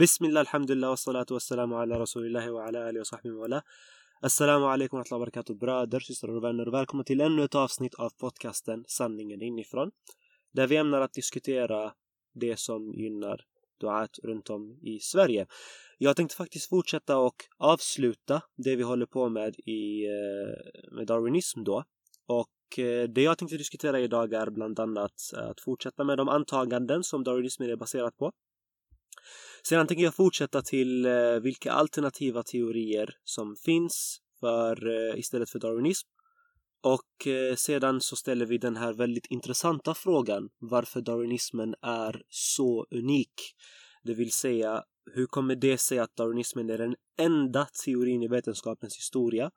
[0.00, 3.62] Bismillah, alhamdulillah, wassalatu wassalamu ala rasulillahi wa ala alihi wa sahbihi wa ala.
[4.22, 6.66] Assalamu alaikum wa rahmatullahi wa barakatuh bröder, systrar och vänner.
[6.66, 9.90] Välkomna till ännu ett avsnitt av podcasten Sanningen inifrån.
[10.52, 11.92] Där vi ämnar att diskutera
[12.34, 13.40] det som gynnar
[13.80, 15.46] duat runt om i Sverige.
[15.98, 21.64] Jag tänkte faktiskt fortsätta och avsluta det vi håller på med i eh, med darwinism
[21.64, 21.84] då.
[22.26, 27.04] Och eh, det jag tänkte diskutera idag är bland annat att fortsätta med de antaganden
[27.04, 28.32] som darwinismen är baserat på.
[29.62, 35.58] Sedan tänker jag fortsätta till eh, vilka alternativa teorier som finns för eh, istället för
[35.58, 36.08] darwinism.
[36.82, 42.86] Och eh, sedan så ställer vi den här väldigt intressanta frågan varför darwinismen är så
[42.90, 43.34] unik.
[44.02, 48.96] Det vill säga, hur kommer det sig att darwinismen är den enda teorin i vetenskapens
[48.96, 49.50] historia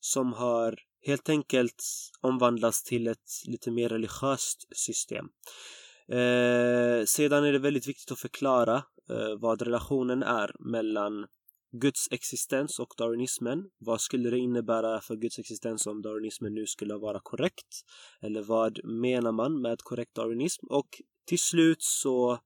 [0.00, 0.74] som har
[1.06, 1.84] helt enkelt
[2.20, 5.26] omvandlats till ett lite mer religiöst system.
[6.08, 8.76] Eh, sedan är det väldigt viktigt att förklara
[9.10, 11.26] eh, vad relationen är mellan
[11.72, 13.70] Guds existens och darwinismen.
[13.78, 17.84] Vad skulle det innebära för Guds existens om darwinismen nu skulle vara korrekt?
[18.20, 20.66] Eller vad menar man med korrekt darwinism?
[20.66, 20.88] Och
[21.26, 22.38] till slut så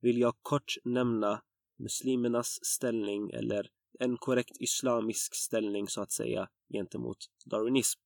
[0.00, 1.42] vill jag kort nämna
[1.78, 8.00] muslimernas ställning eller en korrekt islamisk ställning så att säga gentemot darwinism.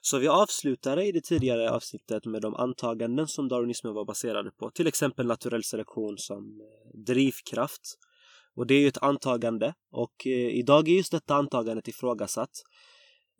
[0.00, 4.70] Så vi avslutade i det tidigare avsnittet med de antaganden som darwinismen var baserade på,
[4.70, 7.98] till exempel naturell selektion som eh, drivkraft.
[8.54, 12.50] Och det är ju ett antagande och eh, idag är just detta antagandet ifrågasatt.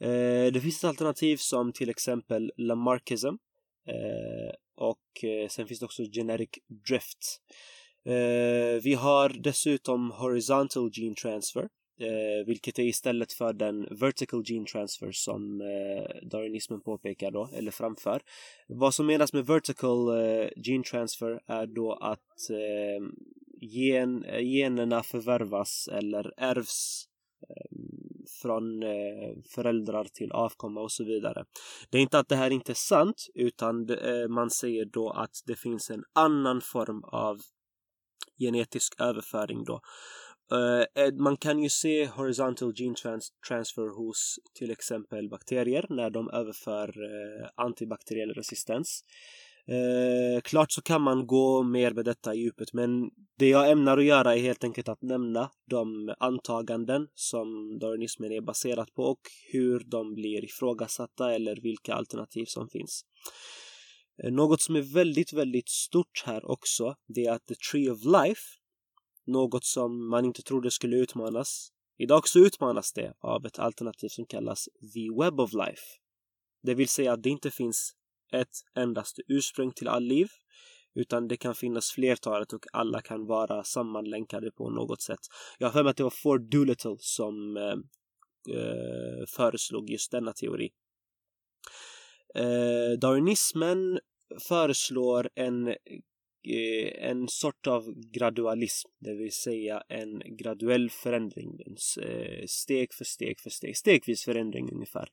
[0.01, 3.35] Eh, det finns ett alternativ som till exempel Lamarckism
[4.77, 6.51] och sen finns det också genetic
[6.89, 7.41] drift.
[8.83, 15.13] Vi har dessutom horizontal gene transfer Eh, vilket är istället för den vertical gene transfer
[15.13, 18.23] som eh, darwinismen påpekar då, eller framför.
[18.69, 23.07] Vad som menas med vertical eh, gene transfer är då att eh,
[23.61, 27.05] gen, eh, generna förvärvas eller ärvs
[27.49, 27.77] eh,
[28.43, 31.45] från eh, föräldrar till avkomma och så vidare.
[31.91, 33.89] Det är inte att det här inte är sant utan
[34.29, 37.37] man säger då att det finns en annan form av
[38.39, 39.81] genetisk överföring då
[40.53, 46.31] Uh, man kan ju se horizontal gene trans transfer hos till exempel bakterier när de
[46.31, 49.05] överför uh, antibakteriell resistens.
[49.71, 53.99] Uh, klart så kan man gå mer med detta i djupet men det jag ämnar
[53.99, 59.21] att göra är helt enkelt att nämna de antaganden som darwinismen är baserat på och
[59.53, 63.05] hur de blir ifrågasatta eller vilka alternativ som finns.
[64.31, 68.43] Något som är väldigt, väldigt stort här också det är att the tree of life
[69.27, 71.73] något som man inte trodde skulle utmanas.
[71.99, 75.83] Idag så utmanas det av ett alternativ som kallas The Web of Life.
[76.63, 77.93] Det vill säga att det inte finns
[78.33, 80.29] ett endaste ursprung till all liv
[80.97, 85.21] utan det kan finnas flertalet och alla kan vara sammanlänkade på något sätt.
[85.59, 87.77] Jag har för mig att det var Ford Doolittle som eh,
[88.57, 90.71] eh, föreslog just denna teori.
[92.35, 94.01] Eh, Darwinismen
[94.49, 95.75] föreslår en
[96.47, 101.61] Eh, en sort av gradualism, det vill säga en graduell förändring,
[102.03, 105.09] eh, steg för steg för steg, stegvis förändring ungefär.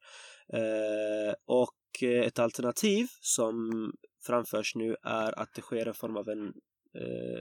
[0.54, 3.72] Eh, och ett alternativ som
[4.26, 6.54] framförs nu är att det sker en form av en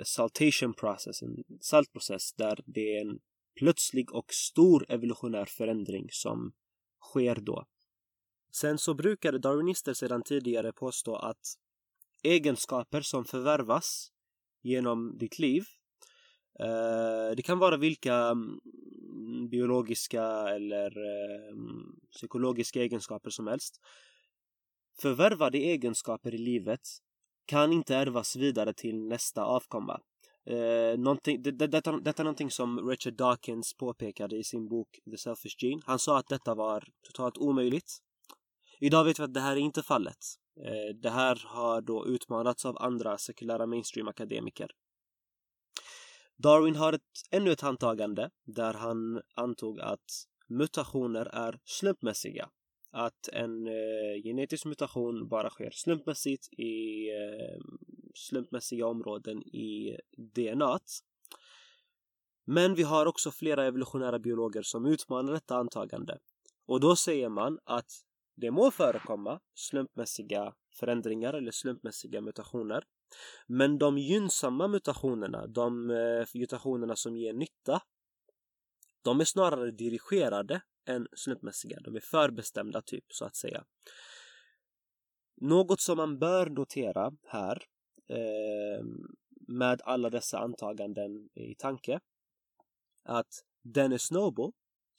[0.05, 3.19] saltation process, en saltprocess där det är en
[3.59, 6.53] plötslig och stor evolutionär förändring som
[7.01, 7.67] sker då.
[8.53, 11.41] Sen så brukade darwinister sedan tidigare påstå att
[12.23, 14.13] egenskaper som förvärvas
[14.63, 15.65] genom ditt liv.
[16.61, 18.61] Eh, det kan vara vilka mm,
[19.51, 23.81] biologiska eller eh, mm, psykologiska egenskaper som helst.
[25.01, 26.81] Förvärvade egenskaper i livet
[27.47, 30.01] kan inte ärvas vidare till nästa avkomma.
[30.51, 35.83] Uh, detta, detta är någonting som Richard Dawkins påpekade i sin bok The Selfish Gene.
[35.85, 37.99] Han sa att detta var totalt omöjligt.
[38.81, 40.19] Idag vet vi att det här är inte fallet.
[40.57, 44.71] Eh, det här har då utmanats av andra sekulära mainstream-akademiker.
[46.37, 52.51] Darwin har ett, ännu ett antagande där han antog att mutationer är slumpmässiga.
[52.91, 57.61] Att en eh, genetisk mutation bara sker slumpmässigt i eh,
[58.15, 60.79] slumpmässiga områden i DNA.
[62.45, 66.19] Men vi har också flera evolutionära biologer som utmanar detta antagande.
[66.67, 67.91] Och då säger man att
[68.35, 72.85] det må förekomma slumpmässiga förändringar eller slumpmässiga mutationer.
[73.47, 77.83] Men de gynnsamma mutationerna, de eh, mutationerna som ger nytta,
[79.03, 81.81] de är snarare dirigerade än slumpmässiga.
[81.81, 83.65] De är förbestämda typ så att säga.
[85.37, 87.63] Något som man bör notera här
[88.09, 88.85] eh,
[89.49, 92.01] med alla dessa antaganden i tanke
[93.05, 94.53] att Dennis Noble,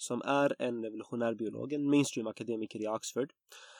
[0.04, 3.34] som är en evolutionär biolog, en mainstream akademiker i Oxford,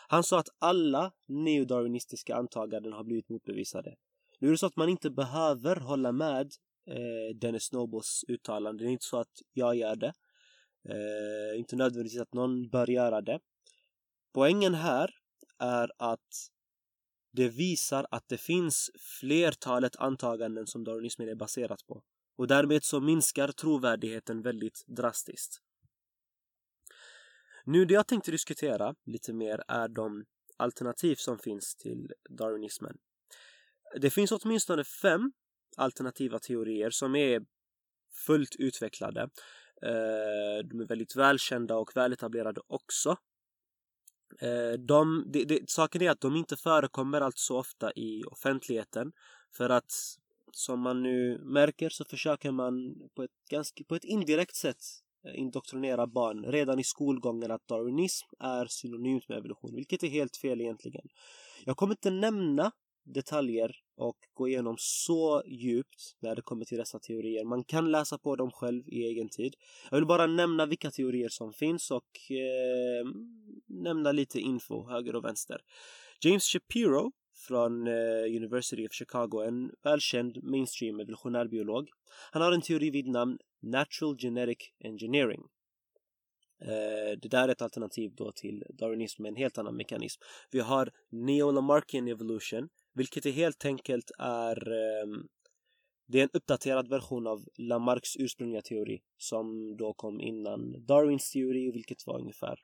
[0.08, 3.96] han sa att alla neodarwinistiska antaganden har blivit motbevisade.
[4.40, 6.52] Nu är det så att man inte behöver hålla med
[6.88, 8.84] eh, Dennis Nobles uttalande.
[8.84, 10.14] Det är inte så att jag gör det.
[10.90, 13.40] Eh, inte nödvändigtvis att någon bör göra det.
[14.34, 15.10] Poängen här
[15.60, 16.50] är att
[17.32, 22.04] det visar att det finns flertalet antaganden som darwinismen är baserat på.
[22.38, 25.62] Och därmed så minskar trovärdigheten väldigt drastiskt.
[27.66, 30.26] Nu det jag tänkte diskutera lite mer är de
[30.58, 32.98] alternativ som finns till darwinismen.
[34.02, 35.32] Det finns åtminstone fem
[35.78, 37.46] alternativa teorier som är
[38.26, 39.22] fullt utvecklade.
[39.82, 43.18] Eh, de är väldigt välkända och väletablerade också.
[44.42, 49.12] Eh, de, de, de, saken är att de inte förekommer allt så ofta i offentligheten
[49.58, 49.92] för att
[50.52, 54.84] som man nu märker så försöker man på ett, ganska, på ett indirekt sätt
[55.26, 60.38] Eh, indoktrinera barn redan i skolgången att darwinism är synonymt med evolution, vilket är helt
[60.38, 61.08] fel egentligen.
[61.66, 62.72] Jag kommer inte nämna
[63.06, 67.46] detaljer och gå igenom så djupt när det kommer till dessa teorier.
[67.46, 69.56] Man kan läsa på dem själv i egen tid.
[69.92, 73.08] Jag vill bara nämna vilka teorier som finns och eh,
[73.68, 75.62] nämna lite info höger och vänster.
[76.22, 77.12] James Shapiro
[77.48, 81.90] från eh, University of Chicago, en välkänd mainstream evolutionär biolog.
[82.32, 85.42] Han har en teori vid namn Natural Genetic Engineering.
[86.62, 90.22] Eh, det där är ett alternativ då till darwinism med en helt annan mekanism.
[90.52, 95.28] Vi har Neo-Lamarckian evolution vilket är helt enkelt är ehm,
[96.08, 101.72] det är en uppdaterad version av Lamarcks ursprungliga teori som då kom innan Darwins teori
[101.72, 102.60] vilket var ungefär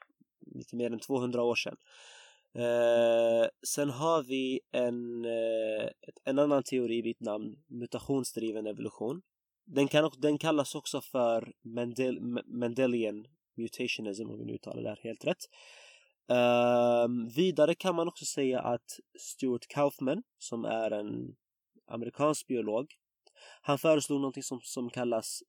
[0.55, 1.75] lite mer än 200 år sedan.
[2.53, 5.89] Eh, sen har vi en, eh,
[6.25, 9.21] en annan teori vid namn mutationsdriven evolution.
[9.71, 13.25] Den, kan, den kallas också för Mendel, Mendelian
[13.57, 15.45] mutationism om vi nu uttalar det här helt rätt.
[16.27, 21.35] Um, vidare kan man också säga att Stuart Kaufman, som är en
[21.87, 22.93] amerikansk biolog,
[23.61, 25.43] han föreslog någonting som, som kallas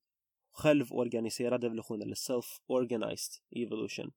[0.53, 4.13] självorganiserad evolution eller self-organized evolution.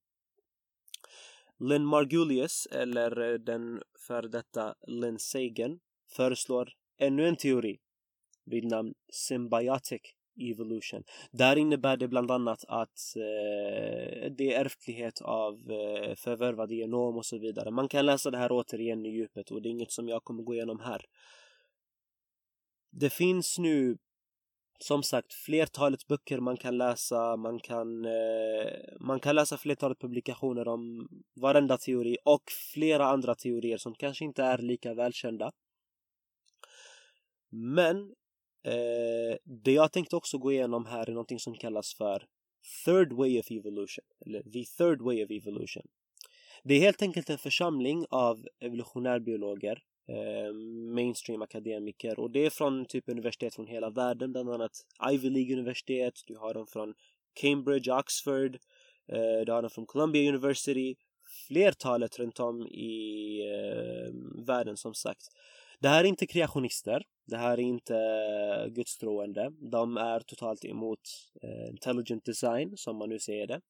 [1.59, 5.79] Lynn Margulius eller den före detta Lynn Sagan,
[6.15, 7.79] föreslår ännu en teori
[8.45, 10.01] vid namn symbiotic
[10.39, 11.03] evolution.
[11.31, 17.25] Där innebär det bland annat att eh, det är ärftlighet av eh, förvärvade genom och
[17.25, 17.71] så vidare.
[17.71, 20.43] Man kan läsa det här återigen i djupet och det är inget som jag kommer
[20.43, 21.05] gå igenom här.
[22.91, 23.97] Det finns nu
[24.79, 30.67] som sagt flertalet böcker man kan läsa, man kan, eh, man kan läsa flertalet publikationer
[30.67, 32.43] om varenda teori och
[32.73, 35.51] flera andra teorier som kanske inte är lika välkända.
[37.49, 38.13] Men
[38.65, 42.25] Eh, det jag tänkte också gå igenom här är någonting som kallas för
[42.85, 45.83] Third Way of Evolution, eller The Third Way of Evolution.
[46.63, 50.53] Det är helt enkelt en församling av evolutionärbiologer, eh,
[50.95, 54.71] mainstream akademiker och det är från typ universitet från hela världen, bland annat
[55.11, 56.93] Ivy League universitet, du har dem från
[57.33, 58.55] Cambridge, Oxford,
[59.07, 60.95] eh, du har dem från Columbia University,
[61.47, 64.13] flertalet runt om i eh,
[64.45, 65.23] världen som sagt.
[65.83, 67.03] Det här är inte kreationister.
[67.25, 69.51] Det här är inte eh, gudstroende.
[69.71, 70.99] De är totalt emot
[71.41, 73.61] eh, intelligent design, som man nu säger det.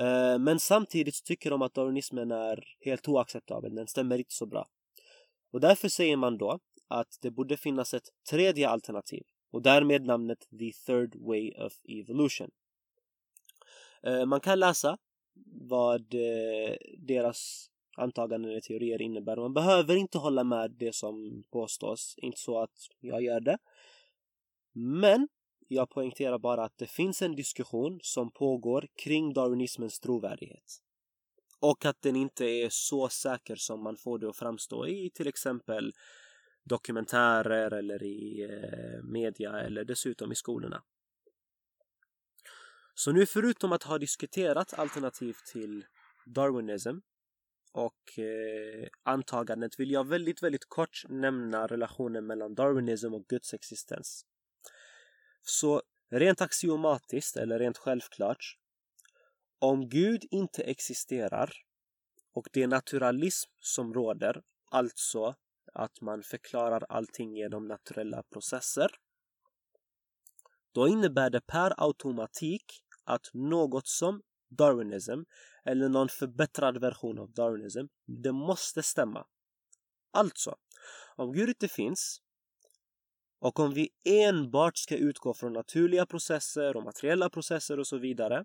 [0.00, 3.74] Eh, men samtidigt tycker de att darwinismen är helt oacceptabel.
[3.74, 4.68] Den stämmer inte så bra.
[5.52, 6.58] Och därför säger man då
[6.88, 9.22] att det borde finnas ett tredje alternativ
[9.52, 12.50] och därmed namnet The Third Way of Evolution.
[14.26, 14.98] Man kan läsa
[15.68, 16.14] vad
[16.98, 19.36] deras antaganden eller teorier innebär.
[19.36, 23.58] Man behöver inte hålla med det som påstås, inte så att jag gör det.
[24.72, 25.28] Men
[25.68, 30.80] jag poängterar bara att det finns en diskussion som pågår kring darwinismens trovärdighet.
[31.60, 35.28] Och att den inte är så säker som man får det att framstå i till
[35.28, 35.92] exempel
[36.64, 40.82] dokumentärer eller i eh, media eller dessutom i skolorna.
[42.94, 45.84] Så nu förutom att ha diskuterat alternativ till
[46.26, 46.98] darwinism
[47.74, 54.26] och eh, antagandet vill jag väldigt, väldigt kort nämna relationen mellan darwinism och Guds existens.
[55.42, 58.58] Så rent axiomatiskt, eller rent självklart,
[59.58, 61.52] om Gud inte existerar
[62.32, 65.34] och det är naturalism som råder, alltså
[65.72, 68.90] att man förklarar allting genom naturella processer,
[70.72, 72.64] då innebär det per automatik
[73.04, 74.22] att något som
[74.56, 75.22] darwinism
[75.64, 77.86] eller någon förbättrad version av darwinism.
[78.06, 79.26] Det måste stämma.
[80.12, 80.56] Alltså,
[81.16, 82.20] om Gud inte finns
[83.38, 88.44] Och om vi enbart ska utgå från naturliga processer och materiella processer och så vidare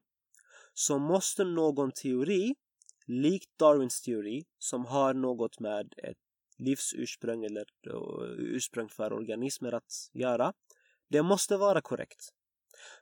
[0.73, 2.55] så måste någon teori,
[3.05, 6.17] likt Darwins teori, som har något med ett
[6.57, 7.95] livsursprung eller eh,
[8.37, 10.53] ursprung för organismer att göra,
[11.07, 12.33] det måste vara korrekt.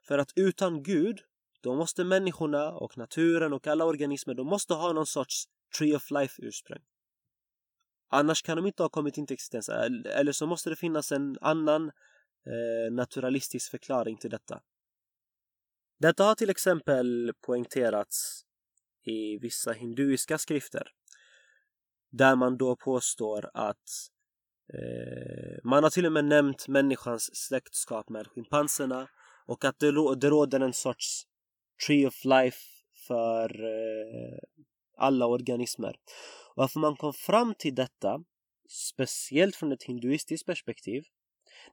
[0.04, 1.20] För att utan Gud,
[1.68, 5.44] då måste människorna och naturen och alla organismer, de måste ha någon sorts
[5.78, 6.82] tree of life ursprung.
[8.10, 9.70] Annars kan de inte ha kommit in till existens.
[9.70, 11.92] Eller så måste det finnas en annan
[12.46, 14.62] eh, naturalistisk förklaring till detta.
[16.00, 18.46] Detta har till exempel poängterats
[19.04, 20.88] i vissa hinduiska skrifter.
[22.12, 23.90] Där man då påstår att
[24.74, 29.10] eh, man har till och med nämnt människans släktskap med schimpanserna
[29.46, 31.28] och att det, det råder en sorts
[31.86, 32.60] tree of life
[33.08, 34.40] för eh,
[34.98, 35.96] alla organismer.
[36.56, 38.24] Varför man kom fram till detta,
[38.70, 41.04] speciellt från ett hinduistiskt perspektiv,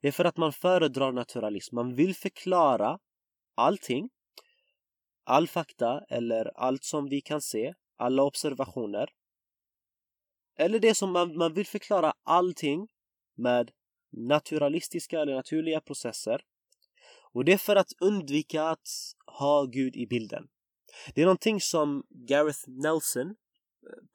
[0.00, 1.76] det är för att man föredrar naturalism.
[1.76, 2.98] Man vill förklara
[3.54, 4.10] allting,
[5.24, 9.08] all fakta eller allt som vi kan se, alla observationer.
[10.56, 12.88] Eller det som man, man vill förklara allting
[13.34, 13.70] med
[14.10, 16.40] naturalistiska eller naturliga processer.
[17.34, 18.88] Och det är för att undvika att
[19.26, 20.46] ha Gud i bilden.
[21.14, 23.34] Det är någonting som Gareth Nelson eh,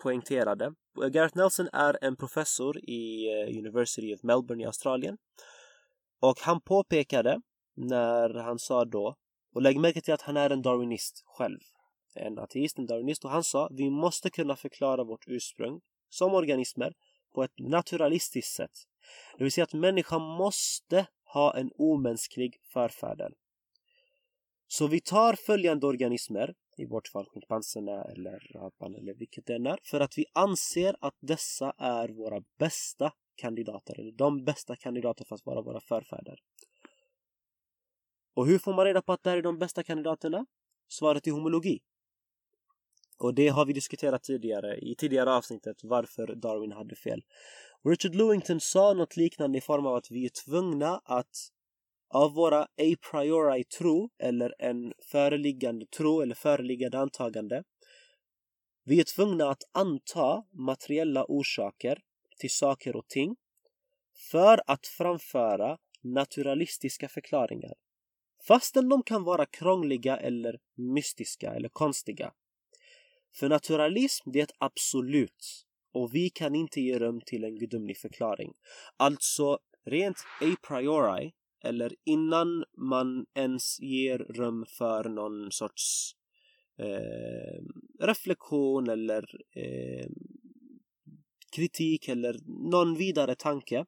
[0.03, 0.73] poängterade.
[1.03, 5.17] Eh, Gareth Nelson är en professor i eh, University of Melbourne i Australien.
[6.19, 7.41] Och han påpekade
[7.75, 9.15] när han sa då,
[9.53, 11.59] och lägg märke till att han är en darwinist själv.
[12.15, 13.25] En ateist, en darwinist.
[13.25, 16.93] Och han sa, vi måste kunna förklara vårt ursprung som organismer
[17.33, 18.71] på ett naturalistiskt sätt.
[19.38, 23.33] Det vill säga att människan måste ha en omänsklig förfäder.
[24.67, 29.65] Så vi tar följande organismer i vårt fall schimpanserna eller apan eller vilket det än
[29.65, 29.79] är.
[29.83, 35.36] För att vi anser att dessa är våra bästa kandidater, eller de bästa kandidater för
[35.36, 36.39] att vara våra förfäder.
[38.33, 40.45] Och hur får man reda på att det här är de bästa kandidaterna?
[40.88, 41.79] Svaret är homologi.
[43.17, 47.21] Och det har vi diskuterat tidigare i tidigare avsnittet varför Darwin hade fel.
[47.86, 51.51] Richard Lewington sa något liknande i form av att vi är tvungna att
[52.09, 57.63] av våra a priori tro eller en föreliggande tro eller föreliggande antagande.
[58.83, 62.00] Vi är tvungna att anta materiella orsaker
[62.39, 63.36] till saker och ting
[64.31, 67.74] för att framföra naturalistiska förklaringar.
[68.48, 72.33] Fastän de kan vara krångliga eller mystiska eller konstiga.
[73.36, 77.98] För naturalism det är ett absolut och vi kan inte ge rum till en gudomlig
[77.98, 78.53] förklaring.
[78.98, 86.15] Alltså rent a priori eller innan man ens ger rum för någon sorts
[86.77, 87.63] eh,
[88.00, 89.24] reflektion eller
[89.55, 90.08] eh,
[91.55, 92.36] kritik eller
[92.72, 93.86] någon vidare tanke.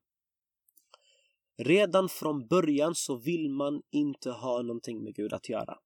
[1.57, 5.77] Redan från början så vill man inte ha någonting med Gud att göra.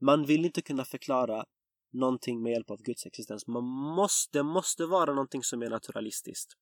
[0.00, 1.44] Man vill inte kunna förklara
[1.92, 3.46] någonting med hjälp av Guds existens.
[3.46, 3.64] Man
[3.96, 6.52] måste, det måste vara någonting som är naturalistiskt.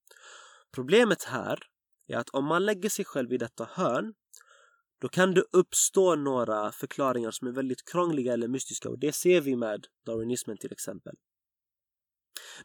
[0.75, 1.58] Problemet här
[2.06, 4.14] är att om man lägger sig själv i detta hörn
[5.00, 9.40] då kan det uppstå några förklaringar som är väldigt krångliga eller mystiska och det ser
[9.40, 11.14] vi med darwinismen till exempel.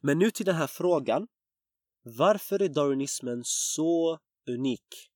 [0.01, 1.27] Men nu till den här frågan.
[2.17, 4.19] Varför är darwinismen så
[4.49, 5.09] unik?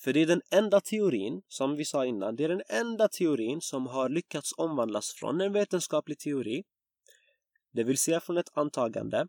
[0.00, 3.60] För det är den enda teorin, som vi sa innan, det är den enda teorin
[3.60, 6.64] som har lyckats omvandlas från en vetenskaplig teori,
[7.72, 9.26] det vill säga från ett antagande,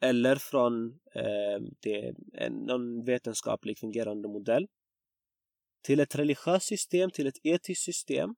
[0.00, 4.68] eller från eh, det, en, någon vetenskaplig fungerande modell
[5.82, 8.34] till ett religiöst system, till ett etiskt system.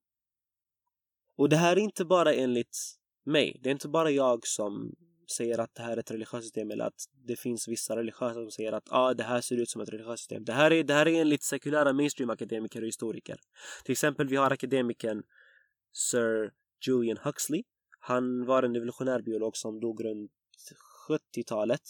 [1.37, 2.77] Och det här är inte bara enligt
[3.25, 3.57] mig.
[3.61, 4.95] Det är inte bara jag som
[5.31, 8.51] säger att det här är ett religiöst system eller att det finns vissa religiösa som
[8.51, 10.45] säger att ah, det här ser ut som ett religiöst system.
[10.45, 13.37] Det här är, det här är enligt sekulära mainstream-akademiker och historiker.
[13.85, 15.23] Till exempel vi har akademikern
[15.93, 16.51] Sir
[16.87, 17.63] Julian Huxley.
[18.01, 20.31] Han var en evolutionär biolog som dog runt
[21.09, 21.81] 70-talet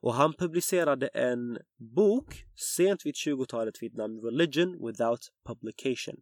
[0.00, 1.58] och han publicerade en
[1.96, 2.44] bok
[2.76, 6.16] sent vid 20-talet vid namn Religion without publication.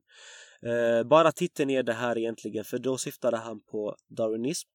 [0.62, 4.68] Eh, bara titeln är det här egentligen för då syftade han på darwinism.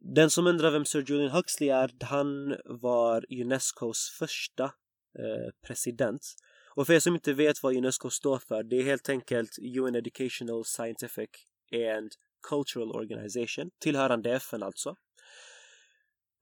[0.00, 4.64] Den som undrar vem Sir Julian Huxley är, han var Unescos första
[5.18, 6.22] eh, president.
[6.74, 9.94] Och för er som inte vet vad Unesco står för, det är helt enkelt UN
[9.94, 11.30] Educational, Scientific
[11.72, 12.12] and
[12.48, 14.96] Cultural Organization, tillhörande FN alltså.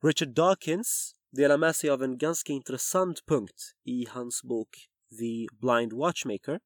[0.03, 4.69] Richard Dawkins delar med sig av en ganska intressant punkt i hans bok
[5.19, 6.59] The Blind Watchmaker.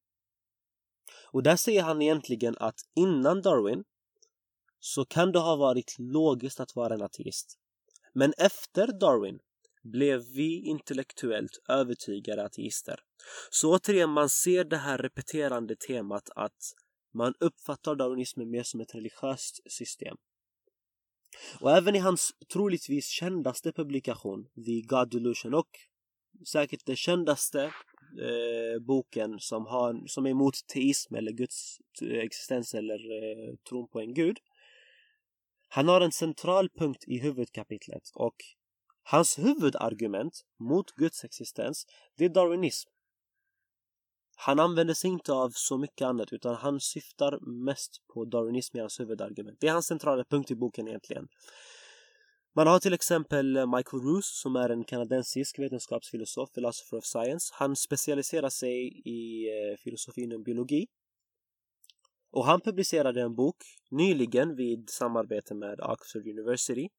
[1.31, 3.83] Och där säger han egentligen att innan Darwin
[4.83, 7.57] så kan det ha varit logiskt att vara en ateist.
[8.13, 9.39] Men efter Darwin
[9.83, 13.00] blev vi intellektuellt övertygade ateister.
[13.50, 16.73] Så återigen, man ser det här repeterande temat att
[17.13, 20.17] man uppfattar darwinismen mer som ett religiöst system.
[21.59, 25.69] Och även i hans troligtvis kändaste publikation, The God Delusion och
[26.47, 27.63] säkert den kändaste
[28.21, 33.88] eh, boken som, har, som är emot teism eller Guds eh, existens eller eh, tron
[33.88, 34.38] på en gud.
[35.73, 38.35] Han har en central punkt i huvudkapitlet och
[39.03, 41.85] hans huvudargument mot Guds existens
[42.17, 42.89] det är darwinism.
[44.35, 48.79] Han använder sig inte av så mycket annat utan han syftar mest på darwinism i
[48.79, 49.57] hans huvudargument.
[49.59, 51.27] Det är hans centrala punkt i boken egentligen.
[52.55, 57.53] Man har till exempel Michael Roos som är en kanadensisk vetenskapsfilosof, philosopher of science.
[57.53, 60.87] Han specialiserar sig i eh, filosofi inom biologi.
[62.31, 63.57] Och han publicerade en bok
[63.91, 66.89] nyligen vid samarbete med Oxford University.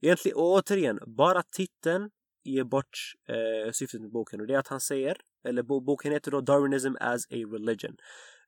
[0.00, 2.10] Egentligen, och återigen, bara titeln
[2.44, 6.30] ger bort eh, syftet med boken och det är att han säger, eller boken heter
[6.30, 7.96] då Darwinism as a religion.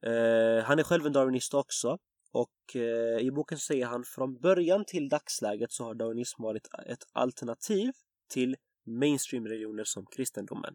[0.02, 1.98] Eh, han är själv en darwinist också
[2.32, 7.04] och eh, i boken säger han från början till dagsläget så har darwinism varit ett
[7.12, 7.92] alternativ
[8.28, 10.74] till mainstream-religioner som kristendomen.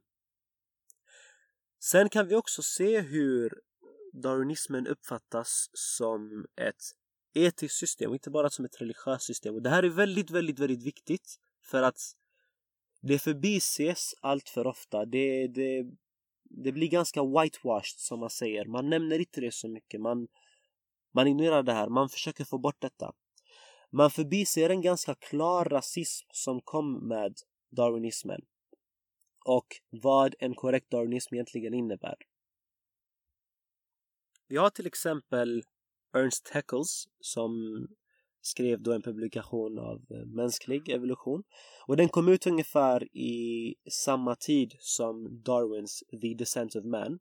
[1.84, 3.62] Sen kan vi också se hur
[4.22, 6.84] darwinismen uppfattas som ett
[7.34, 9.56] etiskt system, inte bara som ett religiöst system.
[9.56, 12.00] Och det här är väldigt, väldigt, väldigt viktigt för att
[13.02, 15.06] det förbises allt för ofta.
[15.06, 15.86] Det, det,
[16.44, 18.66] det blir ganska whitewashed som man säger.
[18.66, 20.02] Man nämner inte det så mycket.
[20.02, 20.28] Man,
[21.14, 23.14] man ignorerar det här, man försöker få bort detta.
[23.92, 27.34] Man förbiser en ganska klar rasism som kom med
[27.70, 28.42] darwinismen
[29.46, 32.16] och vad en korrekt darwinism egentligen innebär.
[34.48, 35.64] Vi har till exempel
[36.14, 37.52] Ernst Haeckels som
[38.42, 41.44] skrev då en publikation av eh, mänsklig evolution
[41.88, 47.20] och den kom ut ungefär i samma tid som Darwins The Descent of Man.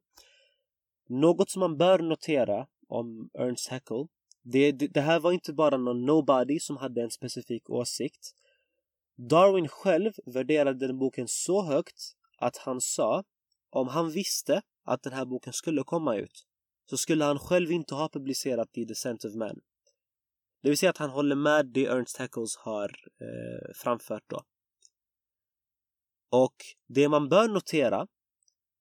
[1.09, 4.07] Något som man bör notera om Ernst Haeckel.
[4.43, 8.31] Det, det, det, här var inte bara någon nobody som hade en specifik åsikt.
[9.17, 13.25] Darwin själv värderade den boken så högt att han sa
[13.71, 16.47] om han visste att den här boken skulle komma ut
[16.87, 19.61] så skulle han själv inte ha publicerat The Descent of Man.
[20.63, 22.89] Det vill säga att han håller med det Ernst Hackles har
[23.21, 24.43] eh, framfört då.
[26.31, 26.55] Och
[26.87, 28.07] det man bör notera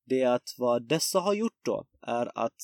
[0.05, 2.61] det är att vad dessa har gjort då är att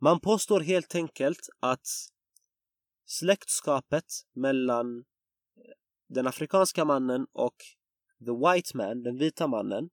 [0.00, 1.86] man påstår helt enkelt att
[3.04, 5.04] släktskapet mellan eh,
[6.08, 7.56] den afrikanska mannen och
[8.18, 9.90] the white man, den vita mannen,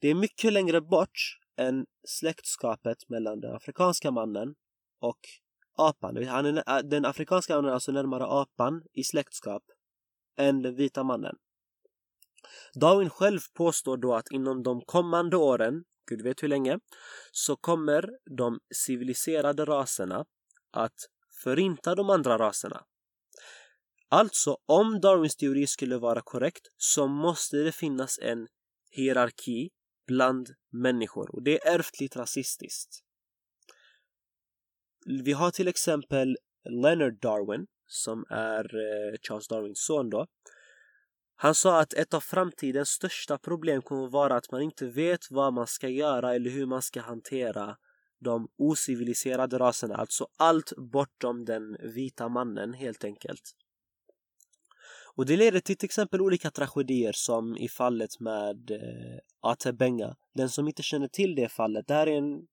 [0.00, 4.54] det är mycket längre bort än släktskapet mellan den afrikanska mannen
[5.00, 5.20] och
[5.78, 6.24] apan.
[6.26, 9.62] Han är, den afrikanska mannen är alltså närmare apan i släktskap
[10.36, 11.36] än den vita mannen.
[12.74, 16.78] Darwin själv påstår då att inom de kommande åren Gud vet hur länge,
[17.32, 20.24] så kommer de civiliserade raserna
[20.70, 20.94] att
[21.42, 22.84] förinta de andra raserna.
[24.08, 28.48] Alltså, om Darwins teori skulle vara korrekt så måste det finnas en
[28.90, 29.70] hierarki
[30.06, 32.98] bland människor och det är ärftligt rasistiskt.
[35.24, 36.36] Vi har till exempel
[36.70, 40.26] Leonard Darwin som är eh, Charles Darwins son då
[41.38, 45.30] han sa att ett av framtidens största problem kommer att vara att man inte vet
[45.30, 47.76] vad man ska göra eller hur man ska hantera
[48.20, 53.52] de ociviliserade raserna, alltså allt bortom den vita mannen helt enkelt.
[55.16, 60.16] Och det leder till till exempel olika tragedier som i fallet med eh, Atebenga.
[60.34, 62.46] Den som inte känner till det fallet, det här är en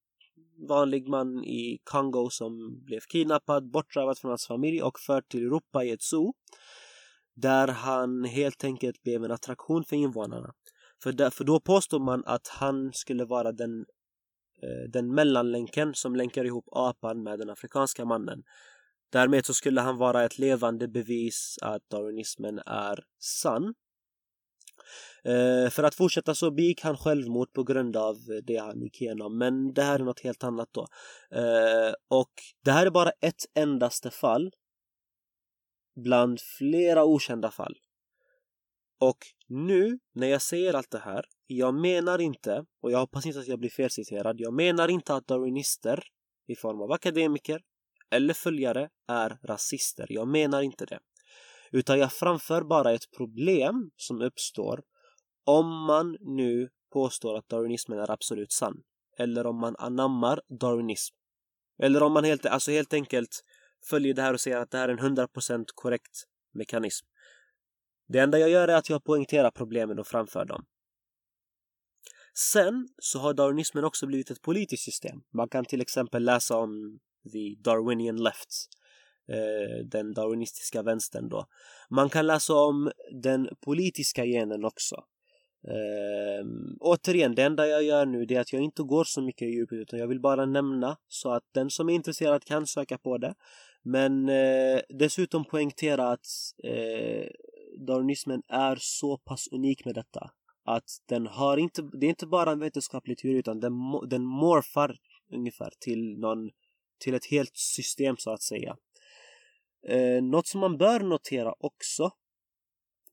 [0.70, 5.84] vanlig man i Kongo som blev kidnappad, bortrövad från hans familj och förd till Europa
[5.84, 6.34] i ett zoo.
[7.36, 10.54] Där han helt enkelt blev en attraktion för invånarna.
[11.04, 13.80] För, där, för då påstår man att han skulle vara den,
[14.64, 18.44] eh, den mellanlänken som länkar ihop apan med den afrikanska mannen.
[19.14, 23.74] Därmed så skulle han vara ett levande bevis att darwinismen är sann.
[25.24, 29.38] Eh, för att fortsätta så begick han självmord på grund av det han gick igenom.
[29.38, 30.88] Men det här är något helt annat då.
[31.32, 32.32] Eh, och
[32.64, 34.52] det här är bara ett endaste fall
[35.96, 37.78] bland flera okända fall.
[39.00, 43.40] Och nu när jag säger allt det här, jag menar inte, och jag hoppas inte
[43.40, 46.04] att jag blir felciterad, jag menar inte att darwinister
[46.48, 47.62] i form av akademiker
[48.14, 50.06] eller följare är rasister.
[50.10, 51.00] Jag menar inte det.
[51.72, 54.84] Utan jag framför bara ett problem som uppstår
[55.46, 58.84] om man nu påstår att darwinismen är absolut sann.
[59.18, 61.16] Eller om man anammar darwinism.
[61.84, 63.44] Eller om man helt, alltså helt enkelt
[63.90, 66.24] följer det här och säger att det här är en 100% korrekt
[66.54, 67.08] mekanism.
[68.08, 70.66] Det enda jag gör är att jag poängterar problemen och framför dem.
[72.38, 75.22] Sen så har darwinismen också blivit ett politiskt system.
[75.34, 77.00] Man kan till exempel läsa om
[77.32, 78.50] the Darwinian left,
[79.30, 81.46] eh, den darwinistiska vänstern då.
[81.90, 84.96] Man kan läsa om den politiska genen också.
[85.68, 86.46] Eh,
[86.80, 89.78] återigen, det enda jag gör nu är att jag inte går så mycket i djupet
[89.78, 93.34] utan jag vill bara nämna så att den som är intresserad kan söka på det.
[93.84, 96.28] Men eh, dessutom poängtera att
[96.64, 97.28] eh,
[97.88, 100.32] darwinismen är så pass unik med detta
[100.66, 103.74] att den har inte, det är inte bara en vetenskaplig teori utan den,
[104.08, 104.98] den morfar
[105.34, 106.50] ungefär till någon,
[106.98, 108.78] till ett helt system så att säga.
[109.88, 112.12] Eh, något som man bör notera också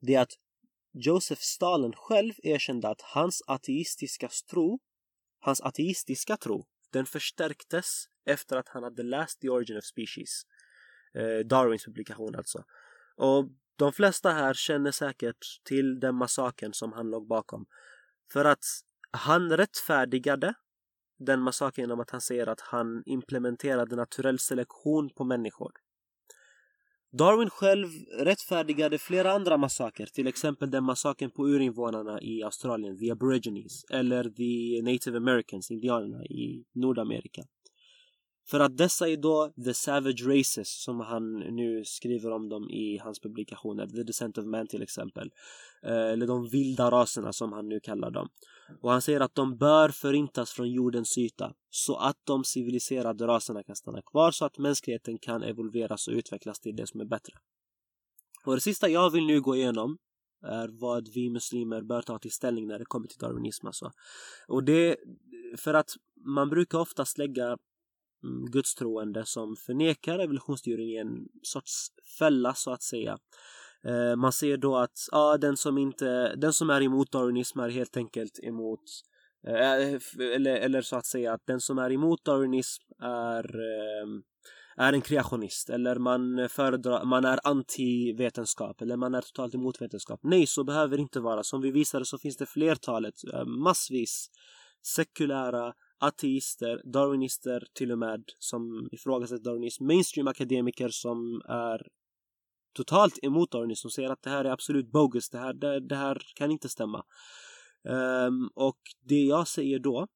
[0.01, 0.33] det är att
[0.93, 4.81] Josef Stalin själv erkände att hans ateistiska tro,
[5.41, 10.43] hans ateistiska tro, den förstärktes efter att han hade läst The Origin of Species.
[11.15, 12.65] Eh, Darwins publikation alltså.
[13.17, 17.67] Och de flesta här känner säkert till den massakern som han låg bakom.
[18.33, 18.65] För att
[19.11, 20.55] han rättfärdigade
[21.21, 25.73] den massakern genom att han säger att han implementerade naturell selektion på människor.
[27.13, 33.11] Darwin själv rättfärdigade flera andra massaker, till exempel den massakern på urinvånarna i Australien, the
[33.11, 37.43] aborigines, eller the native americans, indianerna i Nordamerika.
[38.51, 42.99] För att dessa är då the savage races som han nu skriver om dem i
[42.99, 43.87] hans publikationer.
[43.87, 45.31] The Descent of Man till exempel.
[45.83, 48.29] Eh, eller de vilda raserna som han nu kallar dem.
[48.81, 53.63] Och han säger att de bör förintas från jordens yta så att de civiliserade raserna
[53.63, 57.35] kan stanna kvar så att mänskligheten kan evolveras och utvecklas till det som är bättre.
[58.45, 59.99] Och det sista jag vill nu gå igenom
[60.43, 63.93] är vad vi muslimer bör ta till ställning när det kommer till darwinism alltså.
[64.49, 64.97] Och det
[65.59, 65.91] för att
[66.27, 67.47] man brukar oftast lägga
[68.25, 73.19] mm, gudstroende som förnekar evolutionsteorin i en sorts fälla så att säga.
[73.87, 77.69] Eh, man ser då att ja, den som inte, den som är emot darwinism är
[77.69, 78.81] helt enkelt emot
[79.47, 80.01] eh, eh,
[80.35, 84.23] eller, eller så att säga att den som är emot darwinism är ehm,
[84.77, 90.21] är en kreationist eller man föredrar, man är anti-vetenskap eller man är totalt emot vetenskap.
[90.23, 91.43] Nej, så behöver det inte vara.
[91.43, 93.15] Som vi visade så finns det flertalet,
[93.47, 94.31] massvis
[94.83, 101.87] sekulära ateister, darwinister till och med som ifrågasätter darwinism, mainstream-akademiker som är
[102.73, 105.97] totalt emot Arnis och säger att det här är absolut bogus, det här, det, det
[105.97, 107.05] här kan inte stämma.
[107.85, 110.07] Um, och det jag säger då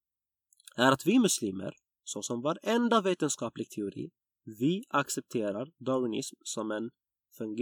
[0.75, 4.09] är att vi muslimer, så som varenda vetenskaplig teori,
[4.59, 6.89] vi accepterar darwinism som en,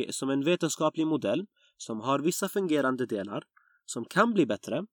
[0.10, 1.46] som en vetenskaplig modell
[1.78, 3.44] som har vissa fungerande delar
[3.86, 4.86] som kan bli bättre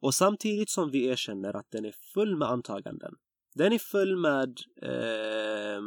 [0.00, 3.14] och samtidigt som vi erkänner att den är full med antaganden.
[3.54, 5.82] Den är full med eh,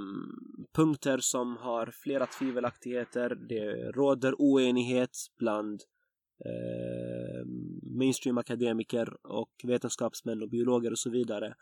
[0.73, 3.35] punkter som har flera tvivelaktigheter.
[3.49, 5.81] Det råder oenighet bland
[6.45, 7.45] eh,
[7.97, 11.55] mainstream-akademiker och vetenskapsmän och biologer och så vidare.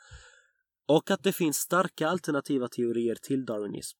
[0.87, 3.97] Och att det finns starka alternativa teorier till darwinism.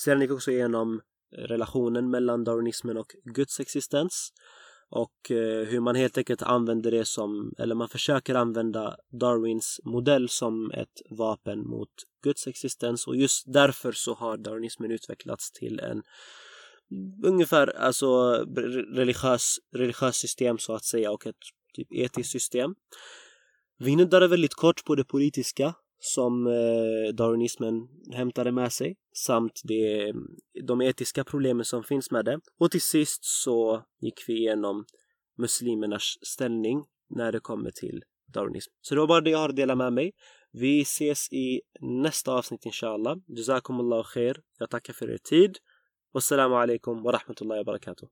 [0.00, 1.00] Sedan gick vi också igenom
[1.32, 4.32] relationen mellan darwinismen och Guds existens
[4.90, 10.28] och eh, hur man helt enkelt använder det som, eller man försöker använda Darwins modell
[10.28, 11.88] som ett vapen mot
[12.22, 16.02] Guds existens och just därför så har darwinismen utvecklats till en
[17.24, 18.32] ungefär alltså
[18.94, 21.36] religiös, religiös system så att säga och ett
[21.74, 22.74] typ etiskt system.
[23.78, 30.12] Vi nuddade väldigt kort på det politiska som eh, darwinismen hämtade med sig samt det,
[30.62, 32.40] de etiska problemen som finns med det.
[32.58, 34.84] Och till sist så gick vi igenom
[35.38, 38.02] muslimernas ställning när det kommer till
[38.34, 38.72] darwinism.
[38.80, 40.12] Så det var bara det jag har att dela med mig.
[40.52, 43.16] Vi ses i nästa avsnitt inshallah.
[43.26, 44.36] Jazakumullahu khair.
[44.58, 45.58] Jag tackar för er tid.
[46.12, 48.08] Wassalamu alaikum wa rahmatullahi wa barakatuh.